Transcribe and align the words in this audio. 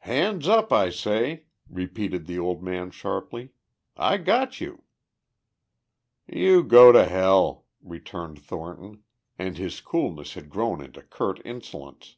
"Hands 0.00 0.46
up, 0.46 0.70
I 0.70 0.90
say," 0.90 1.44
repeated 1.66 2.26
the 2.26 2.38
old 2.38 2.62
man 2.62 2.90
sharply. 2.90 3.54
"I 3.96 4.18
got 4.18 4.60
you." 4.60 4.82
"You 6.26 6.62
go 6.62 6.92
to 6.92 7.06
hell," 7.06 7.64
returned 7.82 8.38
Thornton, 8.38 9.04
and 9.38 9.56
his 9.56 9.80
coolness 9.80 10.34
had 10.34 10.50
grown 10.50 10.84
into 10.84 11.00
curt 11.00 11.40
insolence. 11.42 12.16